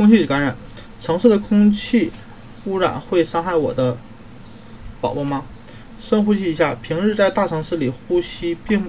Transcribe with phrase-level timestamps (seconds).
[0.00, 0.56] 空气感染，
[0.98, 2.10] 城市的空气
[2.64, 3.94] 污染会伤害我的
[4.98, 5.44] 宝宝吗？
[5.98, 8.82] 深呼吸一下，平日在大城市里呼吸并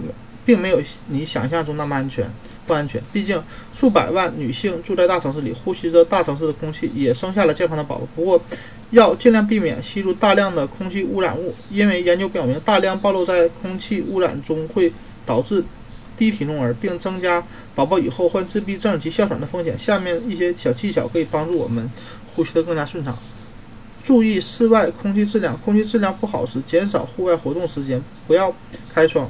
[0.46, 2.32] 并没有你想象中那么安全，
[2.66, 3.04] 不安全。
[3.12, 3.44] 毕竟
[3.74, 8.08] 数百万女性住在大城市里，呼吸着大城市的空气，也生下了健康的宝宝。
[8.16, 8.42] 不过，
[8.92, 14.94] 要尽量避免吸入大量的空气污染物，因为研究表明，大量暴露在空气污染中会
[15.26, 15.62] 导致
[16.22, 19.76] 低体重儿，并增加宝宝以后患自闭症及哮喘的风险。
[19.76, 21.90] 下面一些小技巧可以帮助我们
[22.36, 23.18] 呼吸得更加顺畅。
[24.04, 28.54] 注意室外空气质量，空气质量不好时，减少户外活动时间，不要
[28.94, 29.28] 开窗。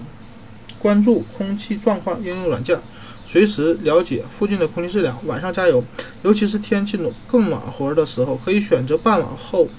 [0.79, 2.77] 关注空气状况应用软件，
[3.25, 5.17] 随时了解附近的空气质量。
[5.27, 5.81] 晚上加油，
[6.23, 9.69] 尤其是天气暖更暖和的时候，可以选择傍晚后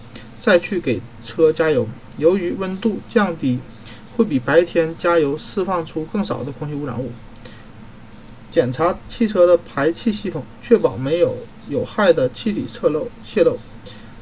[0.40, 1.86] 再去给车加油。
[2.16, 3.58] 由于温度降低，
[4.16, 7.10] 会比白天加油释放出更少的空气污染物。
[8.50, 11.36] 检查汽车的排气系统，确保没有
[11.68, 13.56] 有害的气体侧漏泄漏。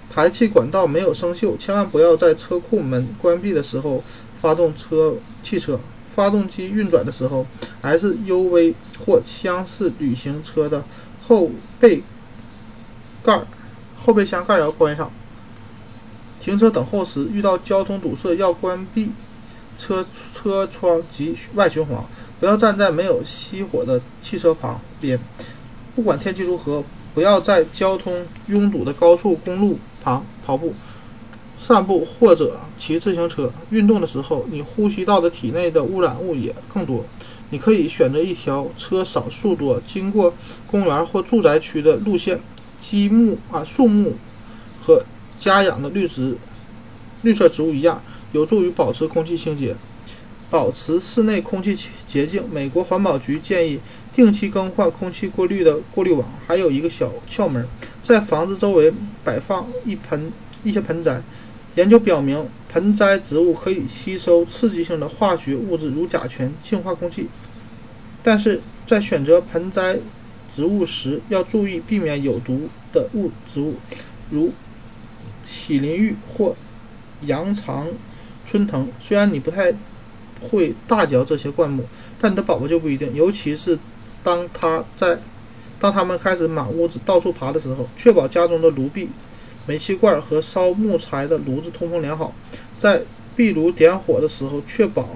[0.09, 4.03] 排气管道没有生锈，千万不要在车库门关闭的时候
[4.35, 5.79] 发动车汽车。
[6.09, 7.47] 发动机运转的时候
[7.83, 10.85] ，SUV 或厢式旅行车的
[11.27, 12.03] 后备
[13.23, 13.43] 盖、
[13.97, 15.11] 后备箱盖要关上。
[16.41, 19.13] 停车等候时遇到交通堵塞，要关闭
[19.79, 22.05] 车车窗及外循环，
[22.39, 25.19] 不要站在没有熄火的汽车旁边。
[25.95, 29.79] 不管天气如何，不要在交通拥堵的高速公路。
[30.03, 30.73] 旁跑步、
[31.59, 37.05] 散步或者骑自行车运动的时候，你呼吸到的体内的污染物也更多。
[37.51, 40.33] 你可以选择一条车少树多、经过
[40.67, 42.41] 公园或住宅区的路线，
[42.79, 44.15] 积木啊、树木
[44.81, 45.05] 和
[45.39, 46.35] 家养的绿植、
[47.21, 48.03] 绿色植物一样，
[48.33, 49.75] 有助于保持空气清洁，
[50.49, 52.49] 保持室内空气洁净。
[52.51, 53.81] 美国环保局建议
[54.13, 56.29] 定期更换空气过滤的过滤网。
[56.47, 57.67] 还有一个小窍门。
[58.01, 58.93] 在房子周围
[59.23, 60.33] 摆放一盆
[60.65, 61.23] 一些盆栽。
[61.77, 67.29] 研究表明，盆栽植物可以吸收刺激性的化学物质，如甲醛，净化空气。
[68.23, 69.99] 但是在选择盆栽
[70.55, 73.77] 植物时，要注意避免有毒的物植物，
[74.31, 74.53] 如
[75.45, 76.57] 喜林玉或
[77.23, 77.87] 羊肠
[78.51, 78.89] 春藤。
[78.99, 79.73] 虽然你不太
[80.41, 81.85] 会大嚼这些灌木，
[82.19, 83.79] 但你的宝宝就不一定，尤其是
[84.25, 85.21] 当他在。
[85.79, 89.09] 当他们开始满屋子到处爬的时候，确保家中的炉壁、
[89.67, 92.35] 煤气罐和烧木材的炉子通风良好。
[92.77, 93.01] 在
[93.35, 95.09] 壁炉点火的时候，确保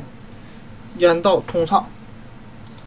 [0.97, 1.87] 烟道通畅。